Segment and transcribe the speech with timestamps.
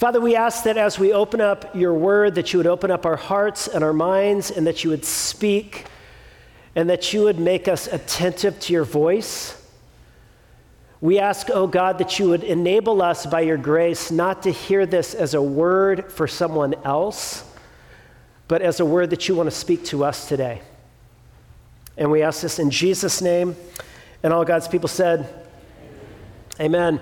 [0.00, 3.04] Father, we ask that as we open up your word, that you would open up
[3.04, 5.84] our hearts and our minds, and that you would speak,
[6.74, 9.62] and that you would make us attentive to your voice.
[11.02, 14.86] We ask, oh God, that you would enable us by your grace not to hear
[14.86, 17.44] this as a word for someone else,
[18.48, 20.62] but as a word that you want to speak to us today.
[21.98, 23.54] And we ask this in Jesus' name.
[24.22, 25.46] And all God's people said,
[26.58, 26.94] Amen.
[26.94, 27.00] Amen.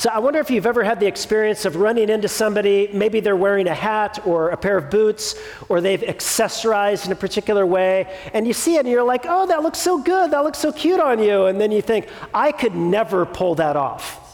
[0.00, 3.36] So I wonder if you've ever had the experience of running into somebody, maybe they're
[3.36, 5.34] wearing a hat or a pair of boots,
[5.68, 9.46] or they've accessorized in a particular way, and you see it and you're like, oh,
[9.48, 11.44] that looks so good, that looks so cute on you.
[11.44, 14.29] And then you think, I could never pull that off.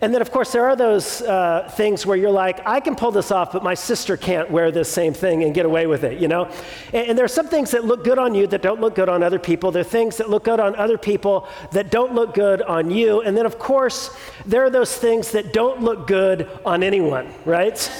[0.00, 3.10] And then, of course, there are those uh, things where you're like, I can pull
[3.10, 6.20] this off, but my sister can't wear this same thing and get away with it,
[6.20, 6.44] you know?
[6.92, 9.08] And, and there are some things that look good on you that don't look good
[9.08, 9.72] on other people.
[9.72, 13.20] There are things that look good on other people that don't look good on you.
[13.22, 14.16] And then, of course,
[14.46, 17.90] there are those things that don't look good on anyone, right?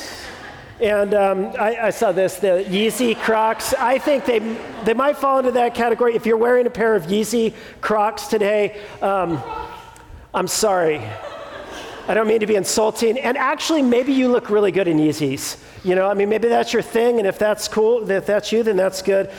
[0.80, 3.75] And um, I, I, saw this, the Yeezy Crocs.
[3.75, 4.38] I think they,
[4.84, 6.14] they might fall into that category.
[6.14, 9.42] If you're wearing a pair of Yeezy Crocs today, um,
[10.32, 11.02] I'm sorry.
[12.09, 13.19] I don't mean to be insulting.
[13.19, 15.59] And actually, maybe you look really good in Yeezys.
[15.84, 18.62] You know, I mean, maybe that's your thing, and if that's cool, if that's you,
[18.62, 19.31] then that's good.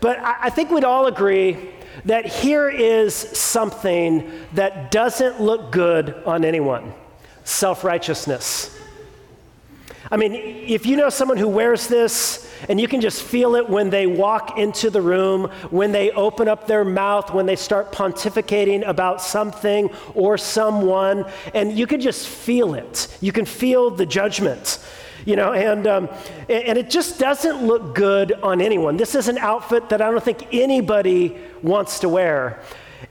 [0.00, 1.70] But I, I think we'd all agree
[2.04, 6.94] that here is something that doesn't look good on anyone
[7.44, 8.79] self righteousness.
[10.10, 13.68] I mean, if you know someone who wears this, and you can just feel it
[13.68, 17.92] when they walk into the room, when they open up their mouth, when they start
[17.92, 23.08] pontificating about something or someone, and you can just feel it.
[23.20, 24.78] You can feel the judgment.
[25.26, 26.08] You know, and, um,
[26.48, 28.96] and it just doesn't look good on anyone.
[28.96, 32.62] This is an outfit that I don't think anybody wants to wear.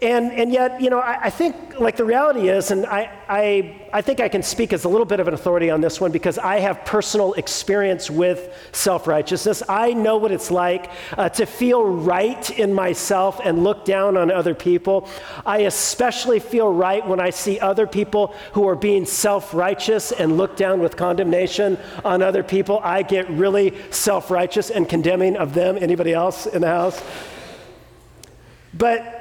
[0.02, 3.81] And, and yet, you know, I, I, think, like, the reality is, and I, I,
[3.92, 6.14] I think I can speak as a little bit of an authority on this one
[6.14, 9.61] because I have personal experience with self righteousness.
[9.67, 14.31] I know what it's like uh, to feel right in myself and look down on
[14.31, 15.09] other people.
[15.46, 20.38] I especially feel right when I see other people who are being self righteous and
[20.38, 22.79] look down with condemnation on other people.
[22.81, 25.78] I get really self righteous and condemning of them.
[25.78, 27.03] Anybody else in the house?
[28.74, 29.19] But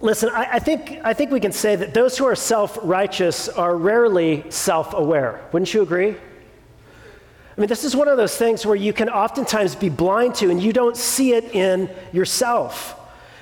[0.00, 3.48] Listen, I, I, think, I think we can say that those who are self righteous
[3.48, 5.40] are rarely self aware.
[5.52, 6.10] Wouldn't you agree?
[6.10, 10.50] I mean, this is one of those things where you can oftentimes be blind to
[10.50, 12.94] and you don't see it in yourself.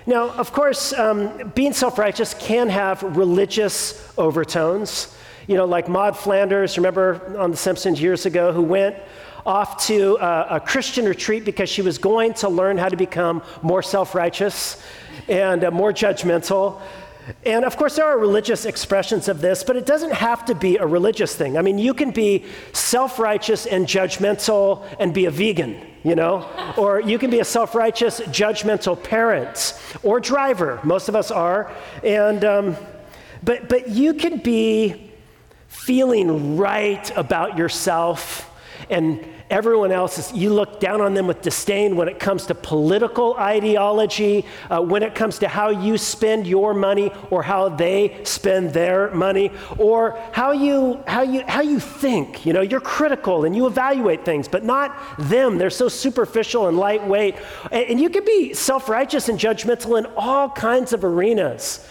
[0.07, 5.15] Now, of course, um, being self righteous can have religious overtones.
[5.47, 8.97] You know, like Maud Flanders, remember on The Simpsons years ago, who went
[9.45, 13.43] off to a, a Christian retreat because she was going to learn how to become
[13.61, 14.83] more self righteous
[15.29, 16.81] and uh, more judgmental.
[17.45, 20.77] And of course, there are religious expressions of this, but it doesn't have to be
[20.77, 21.59] a religious thing.
[21.59, 26.49] I mean, you can be self righteous and judgmental and be a vegan, you know?
[26.77, 30.79] or you can be a self righteous, judgmental parent or driver.
[30.85, 31.73] Most of us are.
[32.05, 32.77] And, um,
[33.43, 35.11] but, but you can be
[35.69, 38.51] feeling right about yourself
[38.89, 42.55] and Everyone else is, you look down on them with disdain when it comes to
[42.55, 48.21] political ideology, uh, when it comes to how you spend your money or how they
[48.25, 52.45] spend their money, or how you, how you, how you think.
[52.45, 55.59] You know, you're critical and you evaluate things, but not them.
[55.59, 57.37] They're so superficial and lightweight.
[57.71, 61.89] And, and you can be self righteous and judgmental in all kinds of arenas.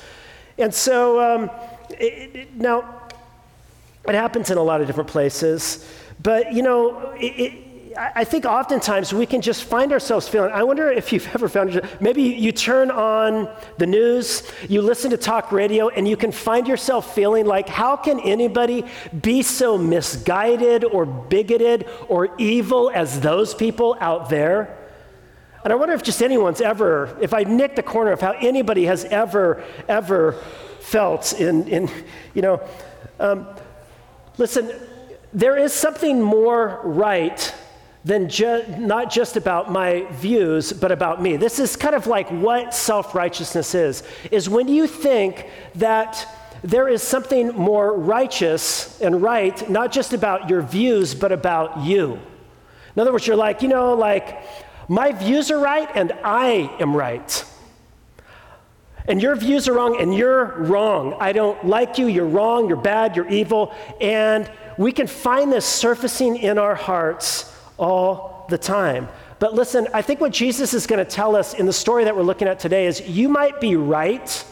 [0.58, 1.50] And so, um,
[1.92, 3.02] it, it, now,
[4.08, 5.90] it happens in a lot of different places.
[6.22, 7.66] But, you know, it, it,
[7.98, 10.52] I think oftentimes we can just find ourselves feeling.
[10.52, 15.18] I wonder if you've ever found maybe you turn on the news, you listen to
[15.18, 18.86] talk radio, and you can find yourself feeling like, how can anybody
[19.22, 24.78] be so misguided or bigoted or evil as those people out there?
[25.64, 28.86] And I wonder if just anyone's ever, if I nick the corner of how anybody
[28.86, 30.34] has ever, ever
[30.80, 31.90] felt in, in
[32.36, 32.62] you know,
[33.20, 33.48] um,
[34.38, 34.72] listen
[35.36, 37.54] there is something more right
[38.06, 41.36] than ju- not just about my views, but about me.
[41.36, 46.26] This is kind of like what self righteousness is, is when you think that
[46.64, 52.14] there is something more righteous and right, not just about your views, but about you.
[52.96, 54.42] In other words, you're like, you know, like,
[54.88, 57.44] my views are right and I am right.
[59.08, 61.16] And your views are wrong and you're wrong.
[61.20, 63.74] I don't like you, you're wrong, you're bad, you're evil.
[64.00, 69.08] And we can find this surfacing in our hearts all the time.
[69.40, 72.16] But listen, I think what Jesus is going to tell us in the story that
[72.16, 74.46] we're looking at today is you might be right,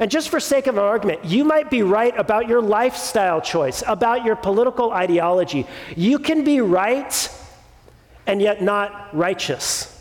[0.00, 3.82] And just for sake of an argument, you might be right about your lifestyle choice,
[3.86, 5.66] about your political ideology.
[5.96, 7.28] You can be right
[8.26, 9.94] and yet not righteous.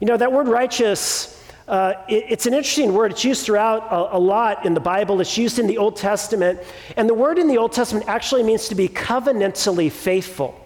[0.00, 1.37] You know, that word righteous,
[1.68, 3.12] uh, it, it's an interesting word.
[3.12, 6.60] It's used throughout a, a lot in the Bible, it's used in the Old Testament.
[6.96, 10.58] And the word in the Old Testament actually means to be covenantally faithful.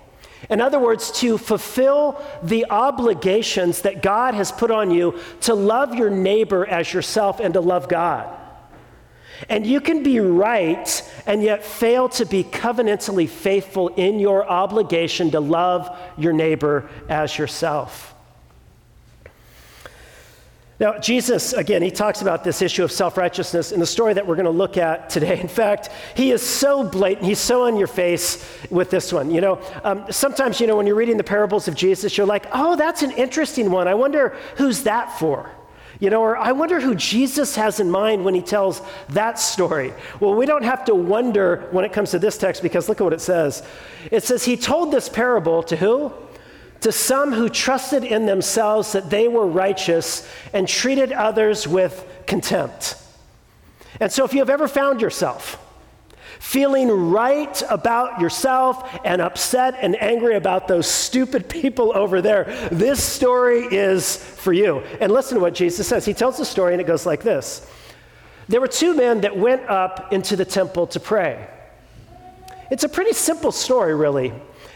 [0.49, 5.95] In other words, to fulfill the obligations that God has put on you to love
[5.95, 8.39] your neighbor as yourself and to love God.
[9.49, 15.33] And you can be right and yet fail to be covenantally faithful in your obligation
[15.33, 18.12] to love your neighbor as yourself.
[20.83, 24.27] Now, Jesus, again, he talks about this issue of self righteousness in the story that
[24.27, 25.41] we're going to look at today.
[25.41, 29.31] In fact, he is so blatant, he's so on your face with this one.
[29.31, 32.47] You know, um, sometimes, you know, when you're reading the parables of Jesus, you're like,
[32.51, 33.87] oh, that's an interesting one.
[33.87, 35.49] I wonder who's that for?
[36.01, 39.95] You know, or I wonder who Jesus has in mind when he tells that story.
[40.19, 43.05] Well, we don't have to wonder when it comes to this text because look at
[43.05, 43.63] what it says.
[44.11, 46.13] It says, He told this parable to who?
[46.83, 52.97] To some who trusted in themselves that they were righteous and treated others with contempt.
[54.01, 55.59] And so, if you have ever found yourself
[56.43, 63.03] feeling right about yourself and upset and angry about those stupid people over there, this
[63.03, 64.81] story is for you.
[65.01, 66.05] And listen to what Jesus says.
[66.05, 67.71] He tells the story, and it goes like this
[68.49, 71.47] There were two men that went up into the temple to pray.
[72.73, 74.33] It's a pretty simple story, really.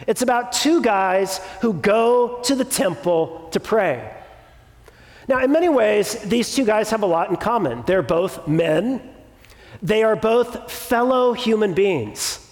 [0.06, 4.12] It's about two guys who go to the temple to pray.
[5.29, 7.82] Now, in many ways, these two guys have a lot in common.
[7.87, 9.03] They're both men,
[9.82, 12.43] they are both fellow human beings.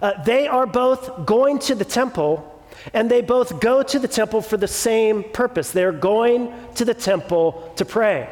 [0.00, 2.48] Uh, they are both going to the temple,
[2.92, 5.70] and they both go to the temple for the same purpose.
[5.70, 8.28] They're going to the temple to pray.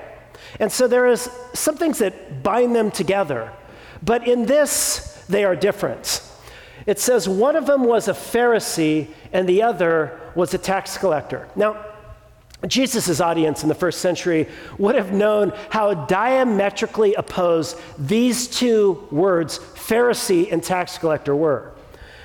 [0.58, 3.52] And so there is some things that bind them together.
[4.02, 6.22] But in this, they are different.
[6.90, 11.48] It says one of them was a Pharisee and the other was a tax collector.
[11.54, 11.86] Now,
[12.66, 19.60] Jesus' audience in the first century would have known how diametrically opposed these two words,
[19.60, 21.70] Pharisee and tax collector, were.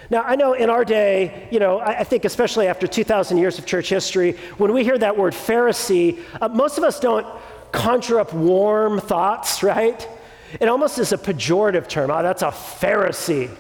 [0.10, 3.68] Now, I know in our day, you know, I, think especially after 2,000 years of
[3.68, 7.28] church history, when we hear that word Pharisee, uh, most of us don't
[7.72, 10.10] conjure up warm thoughts, right?
[10.60, 12.10] It almost is a pejorative term.
[12.10, 13.56] Oh, that's a Pharisee.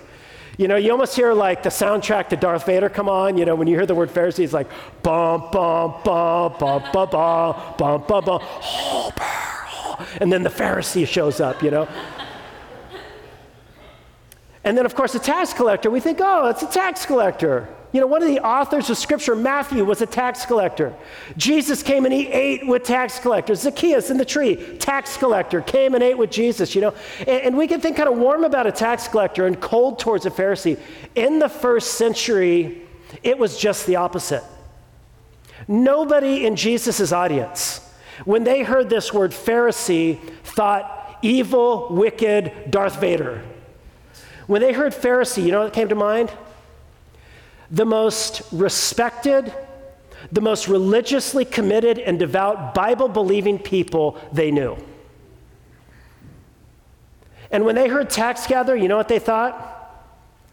[0.57, 3.37] You know, you almost hear like the soundtrack to Darth Vader come on.
[3.37, 4.69] You know, when you hear the word Pharisee, it's like
[5.03, 8.41] bum bum bum bum bum bum bum bum bum.
[10.21, 11.61] And then the Pharisee shows up.
[11.61, 11.87] You know.
[14.63, 15.91] And then, of course, the tax collector.
[15.91, 17.69] We think, oh, it's a tax collector.
[17.95, 20.93] You know, one of the authors of Scripture, Matthew, was a tax collector.
[21.37, 23.61] Jesus came and he ate with tax collectors.
[23.61, 26.93] Zacchaeus in the tree, tax collector, came and ate with Jesus, you know.
[27.19, 30.25] And, and we can think kind of warm about a tax collector and cold towards
[30.25, 30.77] a Pharisee.
[31.15, 32.81] In the first century,
[33.23, 34.43] it was just the opposite.
[35.65, 37.79] Nobody in Jesus' audience,
[38.25, 43.41] when they heard this word Pharisee, thought evil, wicked Darth Vader.
[44.47, 46.29] When they heard Pharisee, you know what came to mind?
[47.71, 49.53] The most respected,
[50.31, 54.77] the most religiously committed and devout Bible believing people they knew.
[57.51, 59.71] And when they heard tax gatherer, you know what they thought?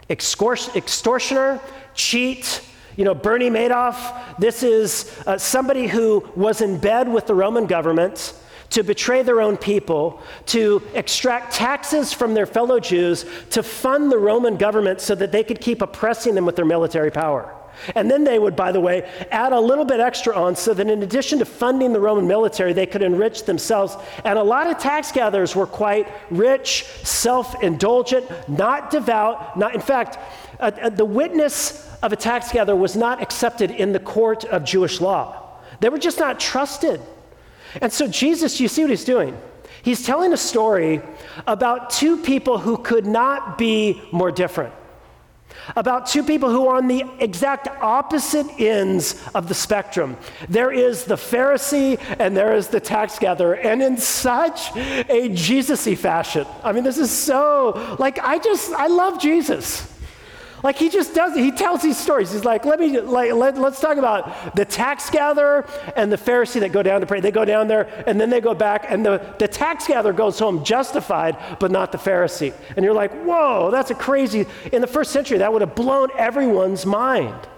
[0.08, 1.60] Extortioner,
[1.94, 2.62] cheat,
[2.96, 4.38] you know, Bernie Madoff.
[4.38, 8.34] This is uh, somebody who was in bed with the Roman government
[8.72, 14.18] to betray their own people, to extract taxes from their fellow Jews, to fund the
[14.18, 17.54] Roman government so that they could keep oppressing them with their military power.
[17.94, 20.88] And then they would, by the way, add a little bit extra on so that
[20.88, 23.96] in addition to funding the Roman military, they could enrich themselves.
[24.24, 29.56] And a lot of tax gatherers were quite rich, self indulgent, not devout.
[29.56, 30.18] Not, in fact,
[30.60, 34.64] uh, uh, the witness of a tax gatherer was not accepted in the court of
[34.64, 35.58] Jewish law.
[35.80, 37.00] They were just not trusted.
[37.80, 39.36] And so, Jesus, you see what he's doing?
[39.82, 41.00] He's telling a story
[41.46, 44.74] about two people who could not be more different.
[45.76, 50.16] About two people who are on the exact opposite ends of the spectrum.
[50.48, 55.86] There is the Pharisee and there is the tax gatherer, and in such a Jesus
[55.86, 56.46] y fashion.
[56.64, 59.91] I mean, this is so, like, I just, I love Jesus.
[60.62, 61.40] Like he just does it.
[61.42, 62.32] He tells these stories.
[62.32, 65.66] He's like, let me like let, let's talk about the tax gatherer
[65.96, 67.20] and the Pharisee that go down to pray.
[67.20, 70.38] They go down there and then they go back, and the, the tax gatherer goes
[70.38, 72.54] home justified, but not the Pharisee.
[72.76, 74.46] And you're like, whoa, that's a crazy.
[74.72, 77.48] In the first century, that would have blown everyone's mind.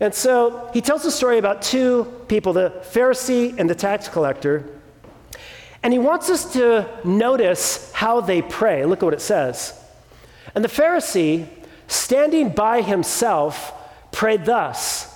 [0.00, 4.68] And so he tells a story about two people, the Pharisee and the tax collector.
[5.82, 8.84] And he wants us to notice how they pray.
[8.84, 9.78] Look at what it says.
[10.54, 11.46] And the Pharisee,
[11.86, 13.72] standing by himself,
[14.12, 15.14] prayed thus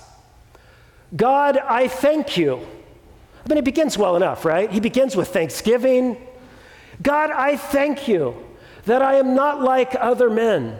[1.15, 2.57] God, I thank you.
[2.57, 4.69] I mean, it begins well enough, right?
[4.69, 6.17] He begins with thanksgiving.
[7.01, 8.35] God, I thank you
[8.85, 10.79] that I am not like other men,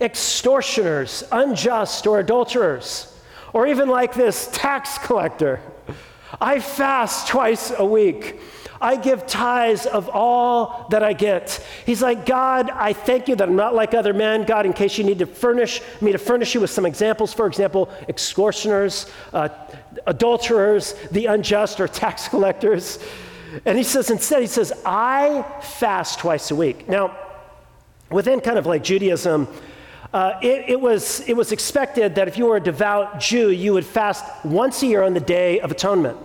[0.00, 3.14] extortioners, unjust, or adulterers,
[3.52, 5.60] or even like this tax collector.
[6.40, 8.40] I fast twice a week.
[8.82, 11.64] I give tithes of all that I get.
[11.86, 14.44] He's like, God, I thank you that I'm not like other men.
[14.44, 17.46] God, in case you need to furnish me to furnish you with some examples, for
[17.46, 19.48] example, extortioners, uh,
[20.06, 22.98] adulterers, the unjust, or tax collectors.
[23.64, 26.88] And he says, instead, he says, I fast twice a week.
[26.88, 27.16] Now,
[28.10, 29.46] within kind of like Judaism,
[30.12, 33.72] uh, it, it, was, it was expected that if you were a devout Jew, you
[33.74, 36.18] would fast once a year on the Day of Atonement.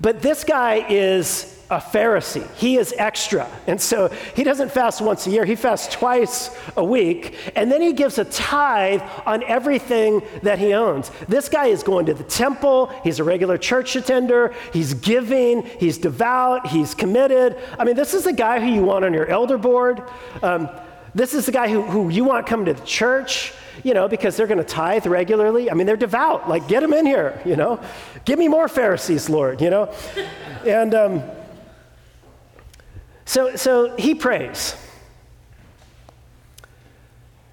[0.00, 2.50] But this guy is a Pharisee.
[2.54, 3.48] He is extra.
[3.68, 7.36] And so he doesn't fast once a year, he fasts twice a week.
[7.54, 11.12] And then he gives a tithe on everything that he owns.
[11.28, 15.96] This guy is going to the temple, he's a regular church attender, he's giving, he's
[15.96, 17.56] devout, he's committed.
[17.78, 20.02] I mean, this is the guy who you want on your elder board.
[20.42, 20.68] Um,
[21.14, 24.36] this is the guy who, who you want coming to the church you know, because
[24.36, 25.70] they're going to tithe regularly.
[25.70, 26.48] I mean, they're devout.
[26.48, 27.80] Like, get them in here, you know.
[28.24, 29.92] Give me more Pharisees, Lord, you know.
[30.66, 31.22] and um,
[33.24, 34.76] so, so he prays.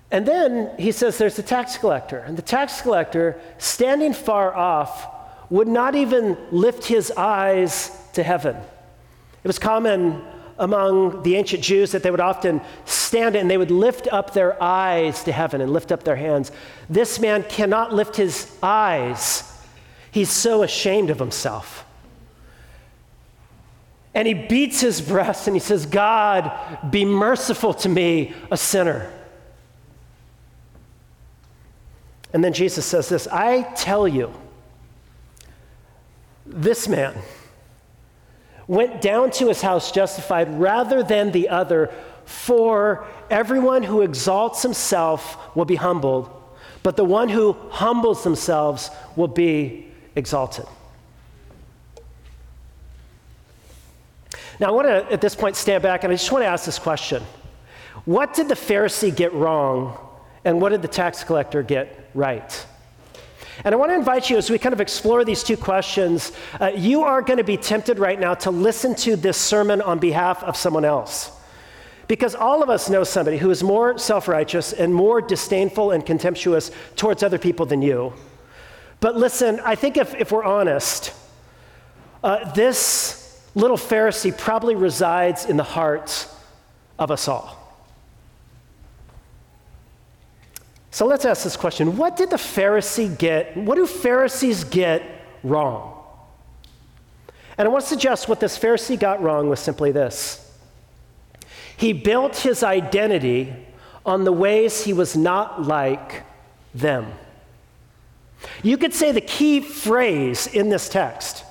[0.10, 2.19] And then he says there's a tax collector.
[2.19, 5.07] And the tax collector, standing far off,
[5.50, 8.55] would not even lift his eyes to heaven.
[8.55, 10.24] It was common
[10.60, 14.62] among the ancient Jews that they would often stand and they would lift up their
[14.62, 16.52] eyes to heaven and lift up their hands.
[16.90, 19.44] This man cannot lift his eyes.
[20.12, 21.86] He's so ashamed of himself.
[24.14, 26.52] And he beats his breast and he says, God,
[26.90, 29.12] be merciful to me, a sinner.
[32.34, 34.34] And then Jesus says this I tell you,
[36.46, 37.16] this man,
[38.67, 41.91] went down to his house justified rather than the other.
[42.25, 46.29] For everyone who exalts himself will be humbled,
[46.83, 50.65] but the one who humbles themselves will be exalted.
[54.59, 56.65] Now, I want to, at this point, stand back and I just want to ask
[56.65, 57.24] this question
[58.05, 59.97] What did the Pharisee get wrong,
[60.43, 62.65] and what did the tax collector get right?
[63.64, 66.72] And I want to invite you as we kind of explore these two questions, uh,
[66.76, 70.44] you are going to be tempted right now to listen to this sermon on behalf
[70.44, 71.32] of someone else.
[72.08, 76.06] Because all of us know somebody who is more self righteous and more disdainful and
[76.06, 78.14] contemptuous towards other people than you.
[79.00, 81.14] But listen, I think if, if we're honest,
[82.24, 86.34] uh, this little Pharisee probably resides in the hearts
[86.98, 87.66] of us all.
[90.98, 93.56] So let's ask this question What did the Pharisee get?
[93.56, 95.04] What do Pharisees get
[95.44, 95.94] wrong?
[97.56, 100.51] And I want to suggest what this Pharisee got wrong was simply this
[101.77, 103.54] he built his identity
[104.08, 106.24] on the ways he was not like
[106.74, 107.13] them.
[108.63, 111.46] You could say the key phrase in this text,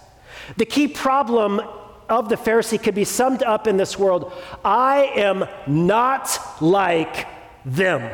[0.56, 1.60] the key problem
[2.08, 4.32] of the Pharisee could be summed up in this world
[4.64, 7.28] I am not like
[7.64, 8.10] them.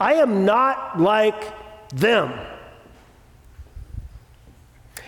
[0.00, 1.54] I am not like
[1.90, 2.32] them.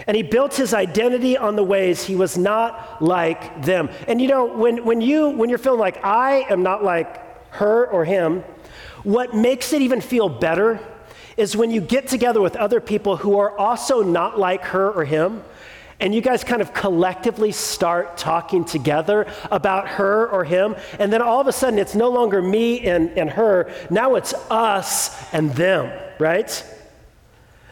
[0.07, 3.91] And he built his identity on the ways he was not like them.
[4.09, 7.87] And you know, when, when, you, when you're feeling like, I am not like her
[7.87, 8.43] or him,
[9.03, 10.81] what makes it even feel better
[11.37, 15.05] is when you get together with other people who are also not like her or
[15.05, 15.43] him,
[16.01, 21.23] and you guys kind of collectively start talking together about her or him, and then
[21.23, 25.51] all of a sudden it's no longer me and, and her, now it's us and
[25.53, 26.65] them, right?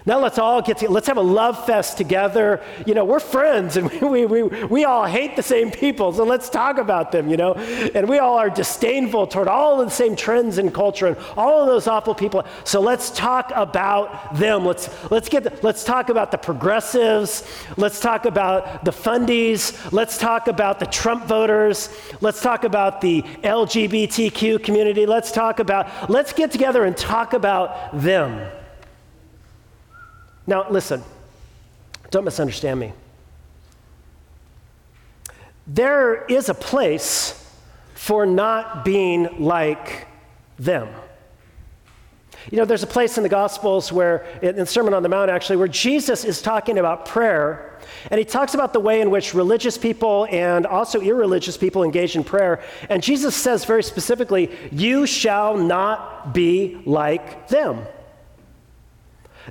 [0.09, 0.95] Now let's all get together.
[0.95, 2.63] Let's have a love fest together.
[2.87, 6.25] You know, we're friends and we, we, we, we all hate the same people, so
[6.25, 7.53] let's talk about them, you know.
[7.95, 11.61] And we all are disdainful toward all of the same trends in culture and all
[11.61, 12.47] of those awful people.
[12.65, 14.65] So let's talk about them.
[14.65, 17.47] Let's, let's, get, let's talk about the progressives.
[17.77, 19.93] Let's talk about the fundies.
[19.93, 21.91] Let's talk about the Trump voters.
[22.23, 25.05] Let's talk about the LGBTQ community.
[25.05, 28.51] Let's talk about, let's get together and talk about them.
[30.49, 31.05] Now, listen,
[32.11, 32.95] don't misunderstand me.
[35.67, 37.35] There is a place
[37.95, 40.07] for not being like
[40.59, 40.89] them.
[42.51, 45.31] You know, there's a place in the Gospels where, in the Sermon on the Mount
[45.31, 47.79] actually, where Jesus is talking about prayer,
[48.11, 52.17] and he talks about the way in which religious people and also irreligious people engage
[52.17, 52.63] in prayer.
[52.89, 57.85] And Jesus says very specifically, You shall not be like them.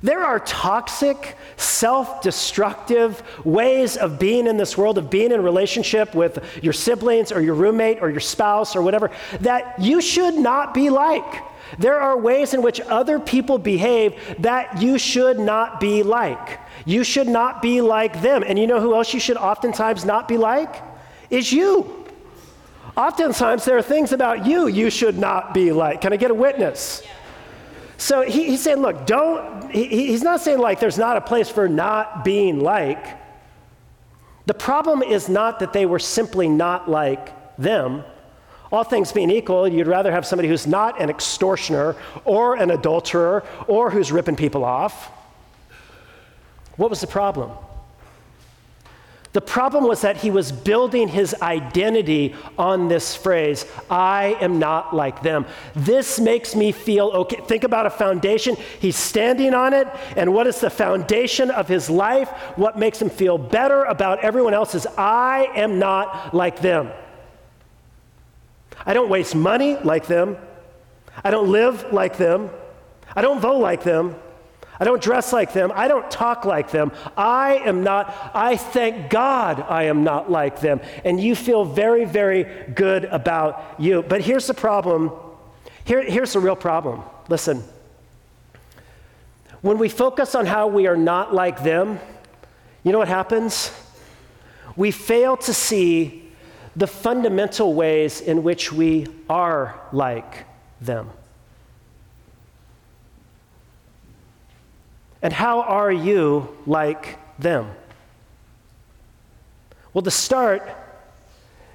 [0.02, 6.14] There are toxic, self destructive ways of being in this world, of being in relationship
[6.14, 10.74] with your siblings or your roommate or your spouse or whatever, that you should not
[10.74, 11.42] be like.
[11.78, 16.60] There are ways in which other people behave that you should not be like.
[16.86, 18.42] You should not be like them.
[18.46, 20.82] And you know who else you should oftentimes not be like?
[21.28, 22.06] Is you.
[22.96, 26.00] Oftentimes, there are things about you you should not be like.
[26.00, 27.02] Can I get a witness?
[27.04, 27.12] Yeah.
[27.98, 31.50] So he, he's saying, look, don't, he, he's not saying like there's not a place
[31.50, 33.18] for not being like.
[34.46, 38.04] The problem is not that they were simply not like them.
[38.70, 43.44] All things being equal, you'd rather have somebody who's not an extortioner or an adulterer
[43.66, 45.10] or who's ripping people off.
[46.76, 47.50] What was the problem?
[49.38, 54.92] The problem was that he was building his identity on this phrase, I am not
[54.92, 55.46] like them.
[55.76, 57.40] This makes me feel okay.
[57.46, 58.56] Think about a foundation.
[58.80, 62.28] He's standing on it, and what is the foundation of his life?
[62.56, 66.90] What makes him feel better about everyone else is, I am not like them.
[68.84, 70.36] I don't waste money like them.
[71.22, 72.50] I don't live like them.
[73.14, 74.16] I don't vote like them.
[74.80, 75.72] I don't dress like them.
[75.74, 76.92] I don't talk like them.
[77.16, 80.80] I am not, I thank God I am not like them.
[81.04, 82.44] And you feel very, very
[82.74, 84.02] good about you.
[84.02, 85.10] But here's the problem.
[85.84, 87.02] Here, here's the real problem.
[87.28, 87.64] Listen.
[89.60, 91.98] When we focus on how we are not like them,
[92.84, 93.72] you know what happens?
[94.76, 96.30] We fail to see
[96.76, 100.46] the fundamental ways in which we are like
[100.80, 101.10] them.
[105.22, 107.70] And how are you like them?
[109.92, 110.68] Well, to start,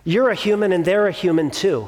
[0.06, 1.88] you're a human and they're a human too.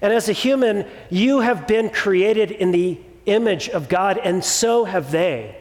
[0.00, 4.84] And as a human, you have been created in the image of God, and so
[4.84, 5.56] have they.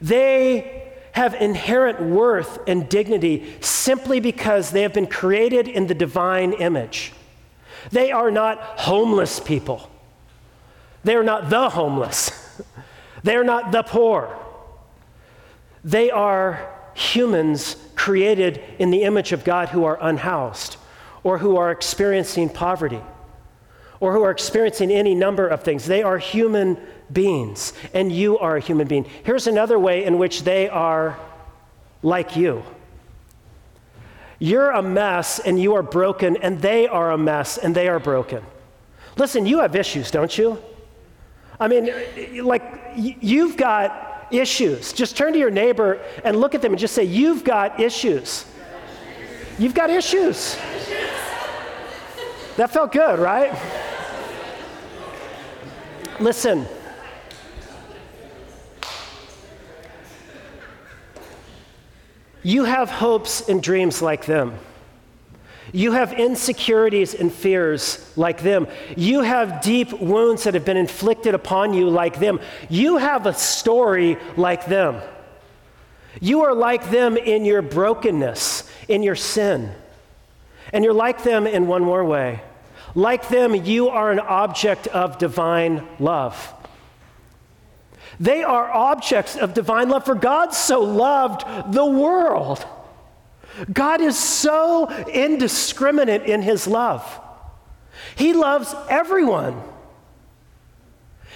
[0.00, 6.52] They have inherent worth and dignity simply because they have been created in the divine
[6.52, 7.12] image.
[7.90, 9.90] They are not homeless people,
[11.04, 12.62] they are not the homeless.
[13.22, 14.36] They're not the poor.
[15.84, 20.76] They are humans created in the image of God who are unhoused
[21.22, 23.00] or who are experiencing poverty
[24.00, 25.86] or who are experiencing any number of things.
[25.86, 26.78] They are human
[27.12, 29.04] beings, and you are a human being.
[29.24, 31.18] Here's another way in which they are
[32.02, 32.62] like you.
[34.38, 37.98] You're a mess and you are broken, and they are a mess and they are
[37.98, 38.44] broken.
[39.16, 40.62] Listen, you have issues, don't you?
[41.60, 42.62] I mean, like,
[42.96, 44.92] you've got issues.
[44.92, 48.44] Just turn to your neighbor and look at them and just say, You've got issues.
[49.58, 50.56] You've got issues.
[52.56, 53.52] That felt good, right?
[56.20, 56.66] Listen.
[62.42, 64.58] You have hopes and dreams like them.
[65.72, 68.66] You have insecurities and fears like them.
[68.96, 72.40] You have deep wounds that have been inflicted upon you like them.
[72.68, 75.02] You have a story like them.
[76.20, 79.72] You are like them in your brokenness, in your sin.
[80.72, 82.40] And you're like them in one more way.
[82.94, 86.54] Like them, you are an object of divine love.
[88.18, 92.66] They are objects of divine love, for God so loved the world
[93.72, 97.04] God is so indiscriminate in his love.
[98.16, 99.62] He loves everyone.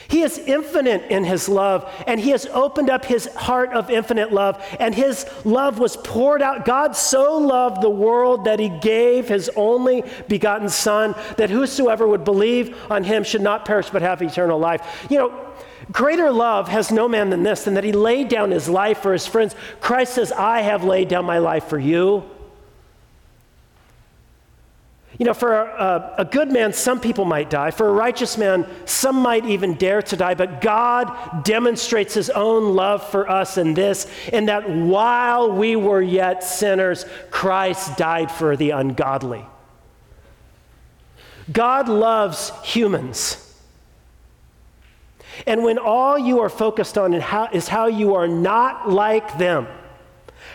[0.09, 4.31] He is infinite in his love, and he has opened up his heart of infinite
[4.31, 6.67] love, and his love was poured out.
[6.67, 12.25] God so loved the world that he gave his only begotten Son, that whosoever would
[12.25, 15.07] believe on him should not perish but have eternal life.
[15.09, 15.52] You know,
[15.91, 19.13] Greater love has no man than this, than that he laid down his life for
[19.13, 19.57] his friends.
[19.81, 22.25] Christ says, I have laid down my life for you.
[25.19, 27.71] You know, for a, a, good man, some people might die.
[27.71, 30.35] For a righteous man, some might even dare to die.
[30.35, 36.01] But God demonstrates his own love for us in this, in that while we were
[36.01, 39.45] yet sinners, Christ died for the ungodly.
[41.53, 43.52] God loves humans.
[45.47, 49.67] And when all you are focused on is how you are not like them,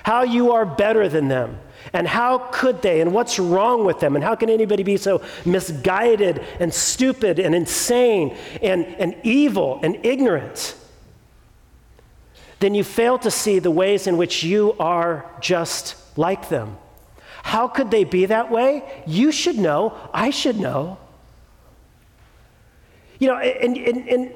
[0.04, 1.60] how you are better than them,
[1.94, 3.02] And how could they?
[3.02, 4.16] And what's wrong with them?
[4.16, 10.06] And how can anybody be so misguided and stupid and insane and, and evil and
[10.06, 10.76] ignorant?
[12.60, 16.78] Then you fail to see the ways in which you are just like them.
[17.44, 18.84] How could they be that way?
[19.06, 19.96] You should know.
[20.14, 20.98] I should know.
[23.20, 24.32] You know, and, and, and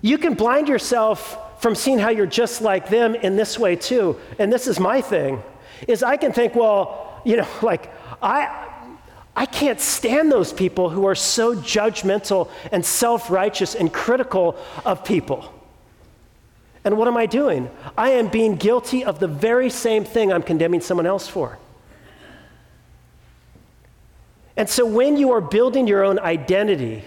[0.00, 4.18] you can blind yourself from seeing how you're just like them in this way too.
[4.38, 5.42] And this is my thing,
[5.86, 8.66] is I can think, well, you know, like I
[9.36, 15.54] I can't stand those people who are so judgmental and self-righteous and critical of people.
[16.82, 17.70] And what am I doing?
[17.96, 21.56] I am being guilty of the very same thing I'm condemning someone else for.
[24.56, 27.04] And so when you are building your own identity,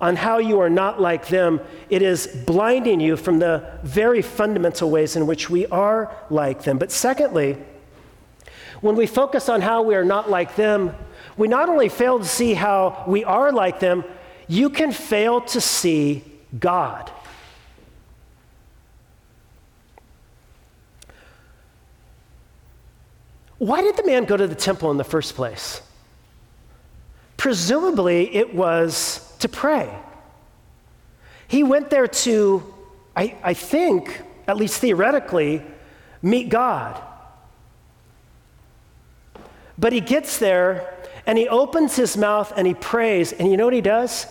[0.00, 1.60] on how you are not like them,
[1.90, 6.78] it is blinding you from the very fundamental ways in which we are like them.
[6.78, 7.58] But secondly,
[8.80, 10.94] when we focus on how we are not like them,
[11.36, 14.04] we not only fail to see how we are like them,
[14.48, 16.24] you can fail to see
[16.58, 17.10] God.
[23.58, 25.82] Why did the man go to the temple in the first place?
[27.36, 29.94] Presumably, it was to pray.
[31.48, 32.74] He went there to,
[33.16, 35.62] I, I think, at least theoretically,
[36.22, 37.02] meet God.
[39.76, 40.94] But he gets there
[41.26, 43.32] and he opens his mouth and he prays.
[43.32, 44.26] And you know what he does?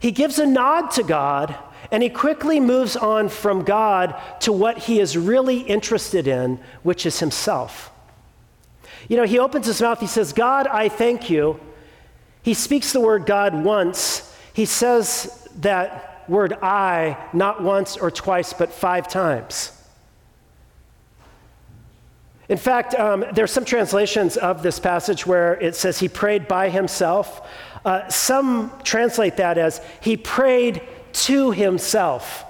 [0.00, 1.56] He gives a nod to God
[1.90, 7.06] and he quickly moves on from God to what he is really interested in, which
[7.06, 7.90] is himself.
[9.08, 11.58] You know, he opens his mouth, he says, God, I thank you.
[12.48, 14.34] He speaks the word God once.
[14.54, 19.70] He says that word I not once or twice, but five times.
[22.48, 26.48] In fact, um, there are some translations of this passage where it says he prayed
[26.48, 27.46] by himself.
[27.84, 30.80] Uh, some translate that as he prayed
[31.28, 32.46] to himself.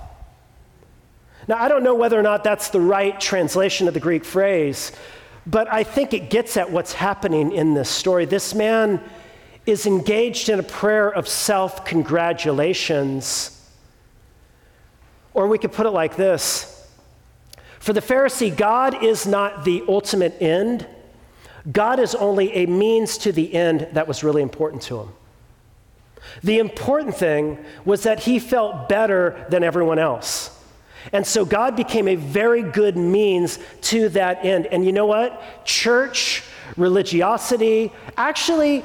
[1.49, 4.93] Now, I don't know whether or not that's the right translation of the Greek phrase,
[5.45, 8.27] but I think it gets at what's happening in this story.
[8.27, 9.03] This man
[9.69, 13.55] is engaged in a prayer of self congratulations.
[15.35, 16.89] Or we could put it like this
[17.79, 20.87] For the Pharisee, God is not the ultimate end,
[21.71, 25.09] God is only a means to the end that was really important to him.
[26.43, 30.55] The important thing was that he felt better than everyone else.
[31.13, 34.67] And so God became a very good means to that end.
[34.67, 35.65] And you know what?
[35.65, 36.43] Church,
[36.77, 38.85] religiosity, actually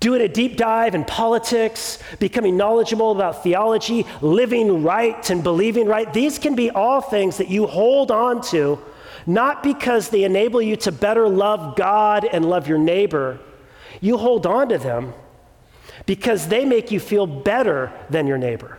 [0.00, 6.12] doing a deep dive in politics, becoming knowledgeable about theology, living right and believing right.
[6.12, 8.78] These can be all things that you hold on to,
[9.26, 13.38] not because they enable you to better love God and love your neighbor.
[14.00, 15.12] You hold on to them
[16.06, 18.78] because they make you feel better than your neighbor.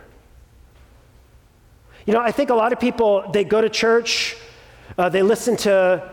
[2.04, 4.36] You know, I think a lot of people, they go to church,
[4.98, 6.10] uh, they listen to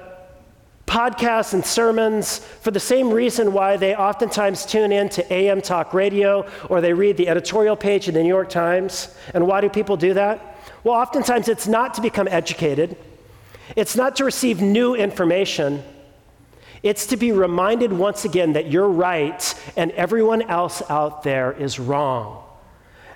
[0.89, 5.93] podcasts and sermons for the same reason why they oftentimes tune in to AM talk
[5.93, 9.15] radio or they read the editorial page in the New York Times.
[9.35, 10.57] And why do people do that?
[10.83, 12.97] Well, oftentimes it's not to become educated,
[13.75, 15.83] it's not to receive new information.
[16.81, 21.77] It's to be reminded once again that you're right and everyone else out there is
[21.77, 22.41] wrong.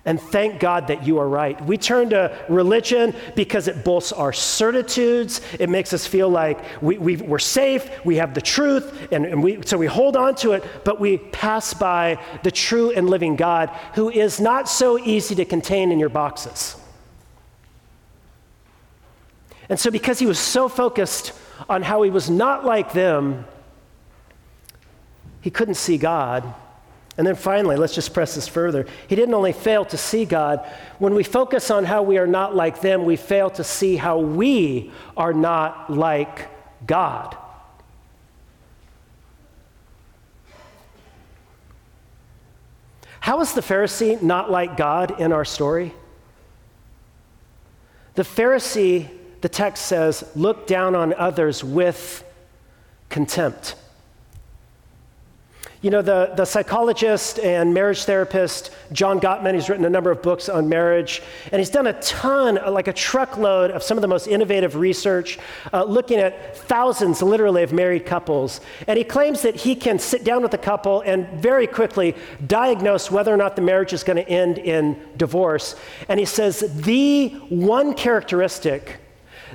[0.06, 1.60] And thank God that you are right.
[1.66, 5.40] We turn to religion because it boasts our certitudes.
[5.58, 9.42] It makes us feel like we, we, are safe, we have the truth, and, and
[9.42, 13.38] we, so we hold on to it, but we pass by the true and living
[13.38, 16.76] God who is not so easy to contain in your boxes.
[19.70, 21.32] And so, because he was so focused
[21.70, 23.46] on how he was not like them,
[25.40, 26.54] he couldn't see God.
[27.18, 28.88] And then finally, let's just press this further.
[29.08, 32.56] He didn't only fail to see God, when we focus on how we are not
[32.56, 36.48] like them, we fail to see how we are not like
[36.88, 37.38] God.
[43.20, 45.94] How is the Pharisee not like God in our story?
[48.16, 49.08] The Pharisee,
[49.42, 52.24] the text says, looked down on others with
[53.10, 53.76] contempt.
[55.84, 60.22] You know, the, the psychologist and marriage therapist John Gottman, he's written a number of
[60.22, 64.08] books on marriage, and he's done a ton, like a truckload of some of the
[64.08, 65.40] most innovative research,
[65.74, 68.62] uh, looking at thousands, literally, of married couples.
[68.88, 72.16] And he claims that he can sit down with a couple and very quickly
[72.48, 75.76] diagnose whether or not the marriage is going to end in divorce.
[76.08, 79.02] And he says the one characteristic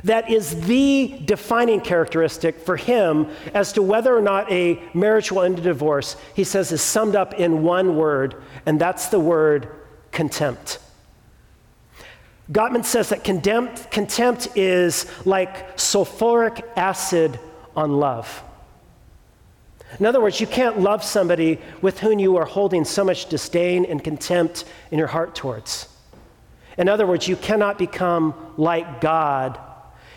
[0.04, 5.42] that is the defining characteristic for him as to whether or not a marriage will
[5.42, 9.68] end in divorce, he says is summed up in one word, and that's the word
[10.12, 10.78] contempt.
[12.50, 17.38] Gottman says that contempt, contempt is like sulfuric acid
[17.76, 18.42] on love.
[19.98, 23.84] In other words, you can't love somebody with whom you are holding so much disdain
[23.84, 25.88] and contempt in your heart towards.
[26.76, 29.58] In other words, you cannot become like God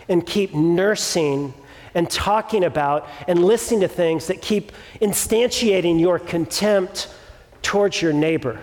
[0.08, 1.54] and keep nursing
[1.94, 7.14] and talking about and listening to things that keep instantiating your contempt
[7.62, 8.60] towards your neighbor.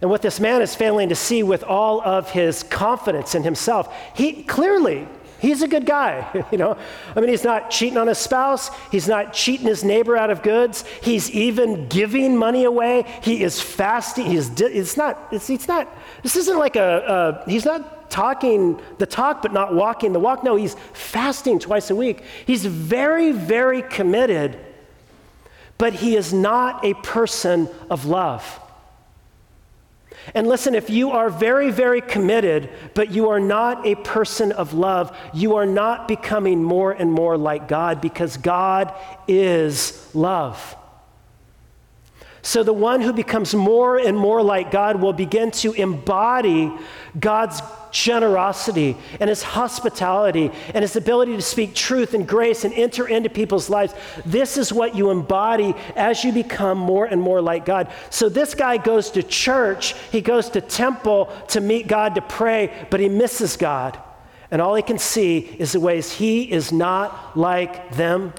[0.00, 3.92] And what this man is failing to see with all of his confidence in himself,
[4.14, 5.08] he clearly
[5.40, 6.76] He's a good guy, you know.
[7.14, 8.70] I mean, he's not cheating on his spouse.
[8.90, 10.84] He's not cheating his neighbor out of goods.
[11.00, 13.04] He's even giving money away.
[13.22, 14.26] He is fasting.
[14.26, 14.60] He's.
[14.60, 15.28] It's not.
[15.30, 15.88] It's, it's not.
[16.22, 17.44] This isn't like a.
[17.46, 20.44] a he's not talking the talk, but not walking the walk.
[20.44, 22.22] No, he's fasting twice a week.
[22.46, 24.58] He's very, very committed,
[25.76, 28.60] but he is not a person of love.
[30.34, 34.74] And listen, if you are very, very committed, but you are not a person of
[34.74, 38.92] love, you are not becoming more and more like God because God
[39.26, 40.76] is love.
[42.42, 46.72] So the one who becomes more and more like God will begin to embody
[47.18, 53.08] God's generosity and his hospitality and his ability to speak truth and grace and enter
[53.08, 53.94] into people's lives.
[54.24, 57.90] This is what you embody as you become more and more like God.
[58.10, 62.72] So this guy goes to church, he goes to temple to meet God to pray,
[62.90, 63.98] but he misses God.
[64.50, 68.32] And all he can see is the ways he is not like them.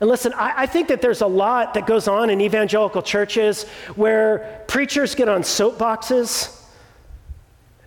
[0.00, 3.64] And listen, I, I, think that there's a lot that goes on in evangelical churches
[3.94, 6.62] where preachers get on soapboxes.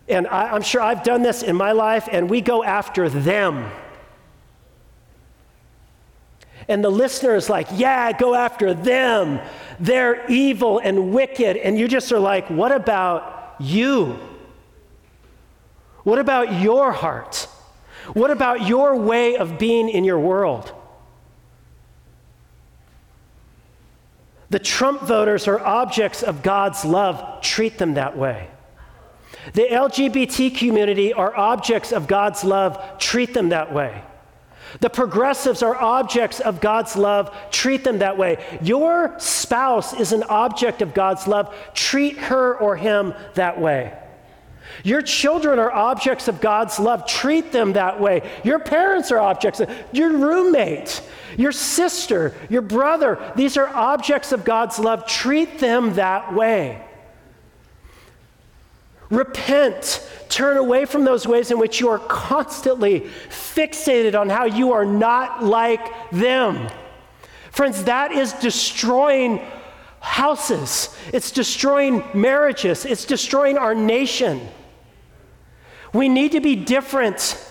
[0.07, 3.69] And I, I'm sure I've done this in my life, and we go after them.
[6.67, 9.39] And the listener is like, yeah, go after them.
[9.79, 11.57] They're evil and wicked.
[11.57, 14.19] And you just are like, what about you?
[16.03, 17.47] What about your heart?
[18.13, 20.73] What about your way of being in your world?
[24.49, 27.41] The Trump voters are objects of God's love.
[27.41, 28.49] Treat them that way.
[29.53, 32.99] The LGBT community are objects of God's love.
[32.99, 34.03] Treat them that way.
[34.81, 37.35] The progressives are objects of God's love.
[37.51, 38.43] Treat them that way.
[38.61, 41.55] Your spouse is an object of God's love.
[41.73, 43.97] Treat her or him that way.
[44.83, 47.05] Your children are objects of God's love.
[47.05, 48.29] Treat them that way.
[48.43, 49.61] Your parents are objects.
[49.91, 51.01] Your roommate,
[51.37, 55.05] your sister, your brother, these are objects of God's love.
[55.05, 56.81] Treat them that way.
[59.09, 60.07] Repent.
[60.29, 64.85] Turn away from those ways in which you are constantly fixated on how you are
[64.85, 66.69] not like them.
[67.51, 69.41] Friends, that is destroying
[69.99, 74.47] houses, it's destroying marriages, it's destroying our nation.
[75.93, 77.45] We need to be different.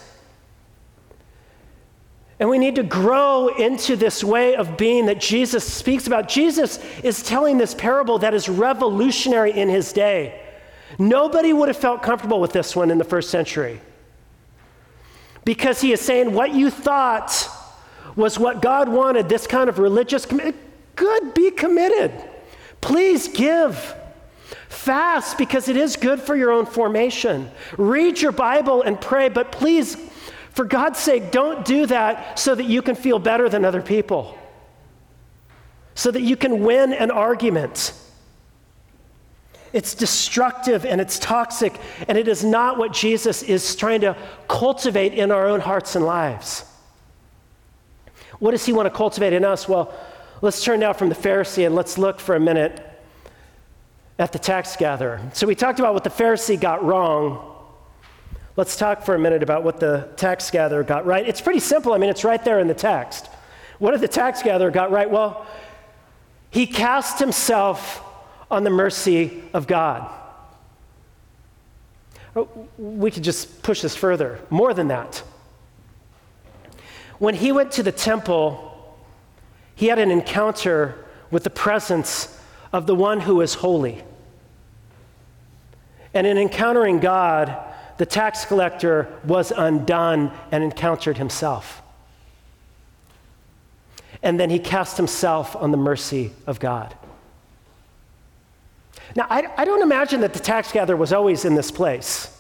[2.40, 6.29] And we need to grow into this way of being that Jesus speaks about.
[6.29, 10.40] Jesus is telling this parable that is revolutionary in his day.
[10.98, 13.81] Nobody would have felt comfortable with this one in the first century.
[15.44, 17.48] Because he is saying what you thought
[18.14, 20.57] was what God wanted, this kind of religious commitment,
[20.96, 22.12] good, be committed.
[22.81, 23.94] Please give.
[24.88, 27.51] Fast because it is good for your own formation.
[27.77, 29.98] Read your Bible and pray, but please,
[30.53, 34.38] for God's sake, don't do that so that you can feel better than other people,
[35.94, 37.92] so that you can win an argument.
[39.74, 44.16] It's destructive and it's toxic, and it is not what Jesus is trying to
[44.48, 46.64] cultivate in our own hearts and lives.
[48.38, 49.68] What does he want to cultivate in us?
[49.68, 49.92] Well,
[50.40, 52.88] let's turn now from the Pharisee and let's look for a minute
[54.18, 55.20] at the tax gatherer.
[55.33, 57.54] So we talked about what the Pharisee got wrong.
[58.57, 61.26] Let's talk for a minute about what the tax gatherer got right.
[61.26, 61.92] It's pretty simple.
[61.92, 63.28] I mean, it's right there in the text.
[63.78, 65.09] What did the tax gatherer got right?
[65.09, 65.46] Well,
[66.50, 68.02] he cast himself
[68.50, 70.11] on the mercy of God.
[72.35, 74.40] Oh, we could just push this further.
[74.50, 75.22] More than that.
[77.18, 78.96] When he went to the temple,
[79.74, 82.37] he had an encounter with the presence
[82.72, 84.02] of the one who is holy.
[86.14, 87.56] And in encountering God,
[87.98, 91.82] the tax collector was undone and encountered himself.
[94.22, 96.94] And then he cast himself on the mercy of God.
[99.16, 102.34] Now, I, I don't imagine that the tax gatherer was always in this place.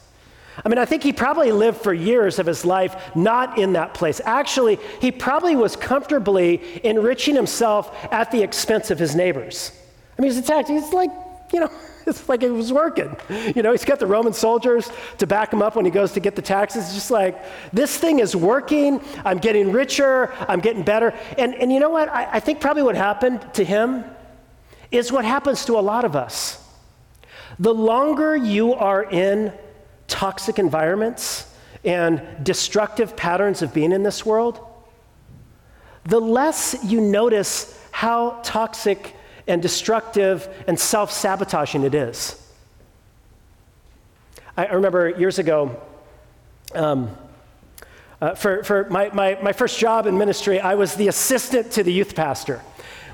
[0.64, 3.94] I mean, I think he probably lived for years of his life not in that
[3.94, 4.20] place.
[4.24, 9.72] Actually, he probably was comfortably enriching himself at the expense of his neighbors.
[10.18, 11.10] I mean, he's a tax, he's like,
[11.52, 11.70] you know,
[12.06, 13.16] it's like it was working.
[13.54, 16.20] You know, he's got the Roman soldiers to back him up when he goes to
[16.20, 16.84] get the taxes.
[16.84, 19.00] It's just like, this thing is working.
[19.24, 20.32] I'm getting richer.
[20.48, 21.14] I'm getting better.
[21.36, 22.08] And, and you know what?
[22.08, 24.04] I, I think probably what happened to him
[24.90, 26.64] is what happens to a lot of us.
[27.58, 29.52] The longer you are in
[30.06, 31.52] toxic environments
[31.84, 34.64] and destructive patterns of being in this world,
[36.04, 39.14] the less you notice how toxic
[39.48, 42.40] and destructive and self sabotaging it is.
[44.56, 45.80] I, remember years ago,
[46.74, 47.16] um,
[48.20, 51.82] uh, for, for my, my, my first job in ministry, I was the assistant to
[51.82, 52.60] the youth pastor,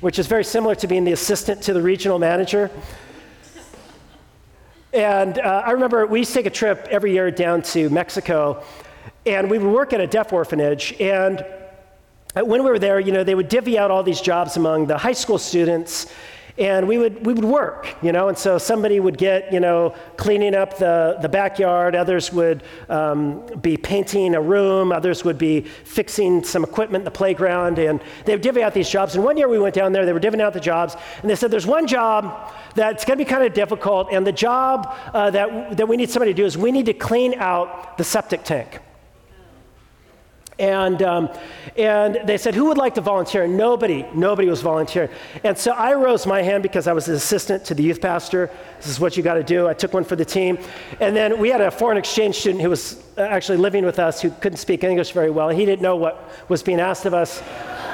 [0.00, 2.70] which is very similar to being the assistant to the regional manager.
[4.94, 8.64] And uh, I remember we used to take a trip every year down to Mexico,
[9.26, 10.94] and we would work at a deaf orphanage.
[11.00, 11.44] And
[12.42, 14.98] when we were there, you know, they would divvy out all these jobs among the
[14.98, 16.06] high school students,
[16.56, 19.94] and we would, we would work, you know, and so somebody would get, you know,
[20.16, 25.62] cleaning up the, the backyard, others would um, be painting a room, others would be
[25.62, 29.16] fixing some equipment in the playground, and they would divvy out these jobs.
[29.16, 31.34] And one year we went down there, they were divvying out the jobs, and they
[31.34, 35.30] said, There's one job that's going to be kind of difficult, and the job uh,
[35.30, 38.44] that, that we need somebody to do is we need to clean out the septic
[38.44, 38.80] tank.
[40.58, 41.30] And, um,
[41.76, 43.42] and they said, Who would like to volunteer?
[43.44, 45.10] And nobody, nobody was volunteering.
[45.42, 48.50] And so I rose my hand because I was an assistant to the youth pastor.
[48.76, 49.66] This is what you got to do.
[49.66, 50.58] I took one for the team.
[51.00, 54.22] And then we had a foreign exchange student who was uh, actually living with us
[54.22, 55.48] who couldn't speak English very well.
[55.48, 57.42] He didn't know what was being asked of us.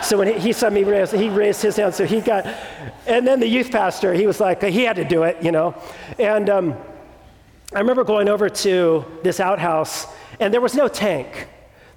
[0.03, 1.95] So when he, he saw me raise, he raised his hand.
[1.95, 2.47] So he got,
[3.07, 5.75] and then the youth pastor, he was like, he had to do it, you know.
[6.19, 6.77] And um,
[7.75, 10.07] I remember going over to this outhouse,
[10.41, 11.49] and there was no tank.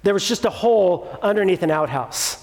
[0.04, 2.36] There was just a hole underneath an outhouse.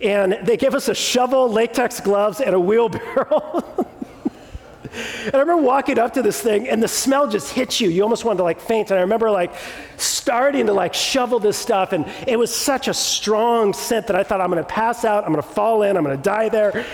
[0.00, 3.64] And they gave us a shovel, latex gloves, and a wheelbarrow.
[5.24, 7.90] and I remember walking up to this thing, and the smell just hit you.
[7.90, 8.90] You almost wanted to like faint.
[8.90, 9.52] And I remember like
[9.96, 14.22] starting to like shovel this stuff, and it was such a strong scent that I
[14.22, 16.48] thought I'm going to pass out, I'm going to fall in, I'm going to die
[16.48, 16.86] there.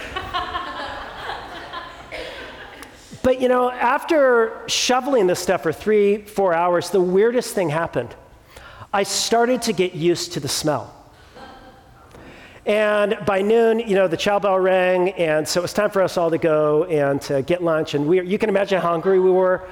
[3.23, 8.15] but you know, after shoveling this stuff for three, four hours, the weirdest thing happened.
[8.93, 10.97] I started to get used to the smell.
[12.67, 16.03] And by noon, you know, the chow bell rang, and so it was time for
[16.03, 17.95] us all to go and to get lunch.
[17.95, 19.69] And we, you can imagine how hungry we were.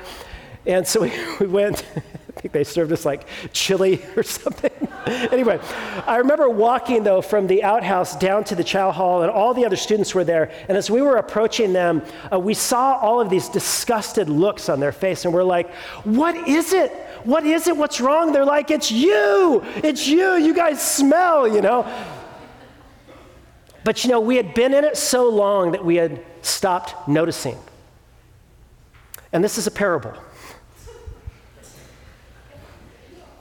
[0.67, 4.71] And so we, we went, I think they served us like chili or something.
[5.33, 5.59] anyway,
[6.07, 9.67] I remember walking, though, from the outhouse down to the chow hall, and all the
[9.67, 10.53] other students were there.
[10.69, 12.03] And as we were approaching them,
[12.33, 16.37] uh, we saw all of these disgusted looks on their face, and we're like, what
[16.49, 16.93] is it?
[17.25, 17.77] What is it?
[17.77, 18.33] What's wrong?
[18.33, 19.63] They're like, It's you.
[19.77, 20.35] It's you.
[20.37, 21.87] You guys smell, you know.
[23.85, 27.57] But you know, we had been in it so long that we had stopped noticing.
[29.33, 30.15] And this is a parable.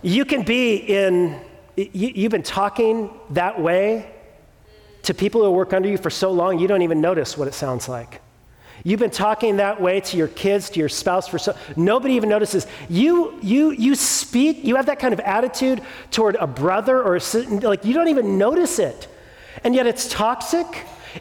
[0.02, 1.40] You can be in,
[1.76, 4.13] you, have been talking that way
[5.04, 7.54] to people who work under you for so long, you don't even notice what it
[7.54, 8.22] sounds like.
[8.88, 12.30] You've been talking that way to your kids, to your spouse for so nobody even
[12.30, 12.65] notices.
[12.88, 17.38] You you you speak, you have that kind of attitude toward a brother or a
[17.67, 19.10] like you don't even notice it.
[19.65, 20.65] And yet it's toxic.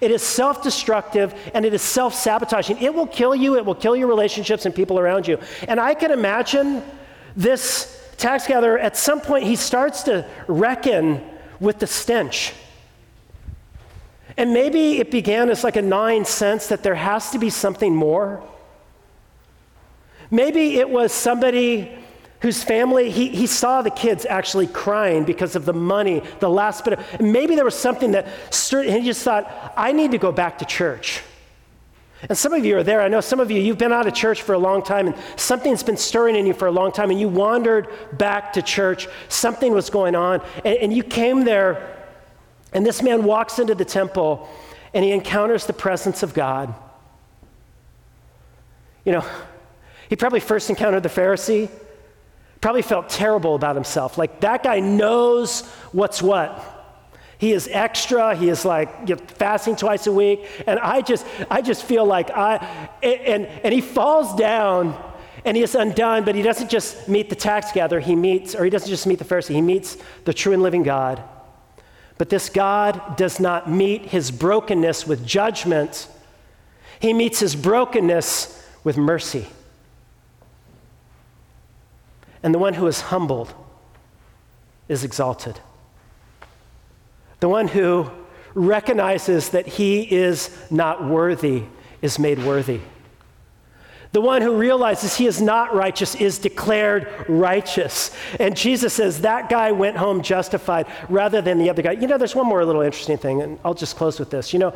[0.01, 2.81] It is self destructive and it is self sabotaging.
[2.81, 5.37] It will kill you, it will kill your relationships and people around you.
[5.67, 6.85] And I can imagine
[7.35, 11.21] this tax gatherer, at some point, he starts to reckon
[11.59, 12.53] with the stench.
[14.37, 17.95] And maybe it began as like a gnawing sense that there has to be something
[17.95, 18.43] more.
[20.31, 21.91] Maybe it was somebody
[22.41, 26.85] whose family, he, he saw the kids actually crying because of the money, the last
[26.85, 28.27] bit of, maybe there was something that
[28.73, 31.23] and he just thought, I need to go back to church.
[32.29, 33.01] And some of you are there.
[33.01, 35.17] I know some of you, you've been out of church for a long time, and
[35.37, 39.07] something's been stirring in you for a long time, and you wandered back to church.
[39.29, 41.96] Something was going on, and, and you came there
[42.77, 44.47] and this man walks into the temple
[44.93, 46.75] and he encounters the presence of God.
[49.03, 49.25] You know,
[50.11, 51.71] he probably first encountered the Pharisee,
[52.61, 54.19] probably felt terrible about himself.
[54.19, 55.63] Like, that guy knows
[55.93, 56.63] what's what.
[57.39, 58.37] He is extra.
[58.37, 59.09] He is like
[59.39, 60.47] fasting twice a week.
[60.67, 65.03] And I just, I just feel like I, and, and he falls down
[65.47, 68.01] and he is undone, but he doesn't just meet the tax gatherer.
[68.01, 69.97] He meets, or he doesn't just meet the Pharisee, he meets
[70.27, 71.23] the true and living God.
[72.19, 76.09] But this God does not meet his brokenness with judgment,
[76.99, 79.47] he meets his brokenness with mercy.
[82.43, 83.53] And the one who is humbled
[84.89, 85.61] is exalted.
[87.41, 88.11] The one who
[88.55, 91.65] recognizes that he is not worthy
[92.01, 92.81] is made worthy.
[94.13, 98.17] The one who realizes he is not righteous is declared righteous.
[98.41, 101.93] And Jesus says that guy went home justified rather than the other guy.
[101.93, 104.53] You know, there's one more little interesting thing, and I'll just close with this.
[104.53, 104.75] You know,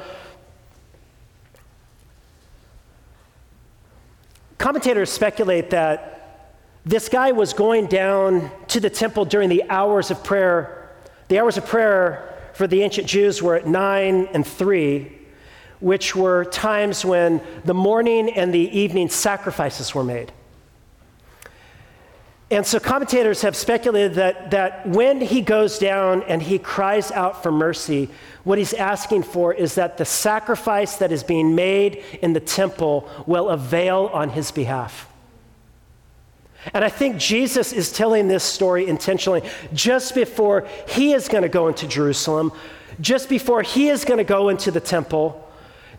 [4.58, 6.16] commentators speculate that
[6.84, 10.90] this guy was going down to the temple during the hours of prayer.
[11.28, 15.19] The hours of prayer for the ancient Jews were at 9 and 3,
[15.80, 20.32] which were times when the morning and the evening sacrifices were made.
[22.50, 27.44] And so commentators have speculated that, that when he goes down and he cries out
[27.44, 28.08] for mercy,
[28.42, 33.08] what he's asking for is that the sacrifice that is being made in the temple
[33.26, 35.06] will avail on his behalf.
[36.74, 41.48] And I think Jesus is telling this story intentionally just before he is going to
[41.48, 42.52] go into Jerusalem,
[43.00, 45.49] just before he is going to go into the temple,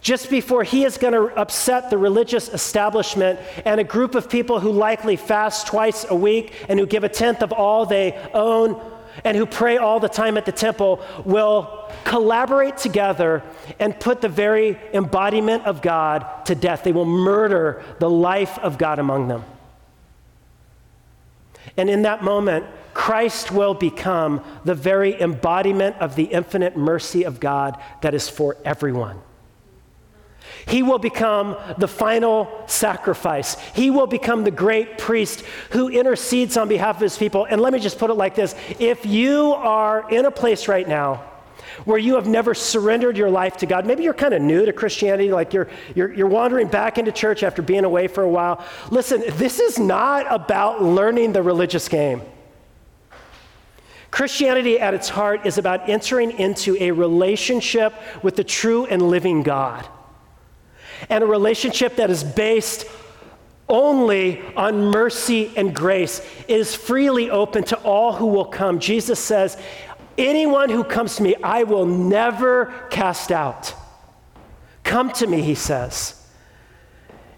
[0.02, 4.60] just before he is going to upset the religious establishment and a group of people
[4.60, 8.82] who likely fast twice a week and who give a tenth of all they own
[9.24, 13.44] and who pray all the time at the temple will collaborate together
[13.80, 16.84] and put the very embodiment of God to death.
[16.84, 19.44] They will murder the life of God among them.
[21.78, 27.40] And in that moment, Christ will become the very embodiment of the infinite mercy of
[27.40, 29.22] God that is for everyone.
[30.68, 33.60] He will become the final sacrifice.
[33.74, 35.42] He will become the great priest
[35.72, 37.46] who intercedes on behalf of his people.
[37.46, 40.88] And let me just put it like this if you are in a place right
[40.88, 41.24] now
[41.86, 43.86] where you have never surrendered your life to God.
[43.86, 47.44] Maybe you're kind of new to Christianity, like you're, you're, you're wandering back into church
[47.44, 48.64] after being away for a while.
[48.90, 52.22] Listen, this is not about learning the religious game.
[54.12, 59.42] Christianity at its heart is about entering into a relationship with the true and living
[59.42, 59.88] God,
[61.10, 62.86] and a relationship that is based
[63.70, 66.22] only on mercy and grace.
[66.48, 68.80] Is freely open to all who will come.
[68.80, 69.58] Jesus says,
[70.18, 73.74] Anyone who comes to me, I will never cast out.
[74.84, 76.18] Come to me, he says,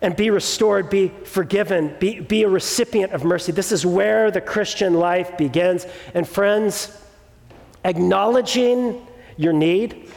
[0.01, 3.51] and be restored, be forgiven, be, be a recipient of mercy.
[3.51, 5.85] This is where the Christian life begins.
[6.13, 6.97] And friends,
[7.85, 9.05] acknowledging
[9.37, 10.11] your need,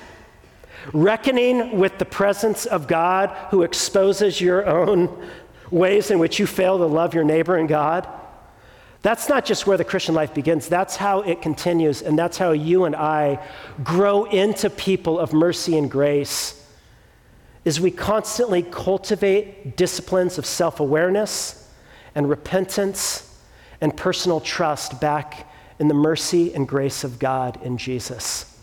[0.93, 5.31] reckoning with the presence of God who exposes your own
[5.71, 8.09] ways in which you fail to love your neighbor and God
[9.07, 12.51] that's not just where the Christian life begins, that's how it continues, and that's how
[12.51, 13.39] you and I
[13.85, 16.61] grow into people of mercy and grace.
[17.65, 21.73] Is we constantly cultivate disciplines of self awareness
[22.17, 23.41] and repentance
[23.81, 28.56] and personal trust back in the mercy and grace of God in Jesus.